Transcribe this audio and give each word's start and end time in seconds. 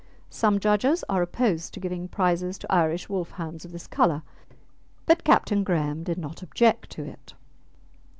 Some 0.31 0.59
judges 0.59 1.03
are 1.09 1.21
opposed 1.21 1.75
to 1.75 1.79
giving 1.79 2.07
prizes 2.07 2.57
to 2.57 2.73
Irish 2.73 3.07
Wolfhounds 3.07 3.65
of 3.65 3.71
this 3.71 3.85
colour, 3.85 4.23
but 5.05 5.23
Captain 5.23 5.63
Graham 5.63 6.01
did 6.01 6.17
not 6.17 6.41
object 6.41 6.89
to 6.93 7.03
it. 7.03 7.35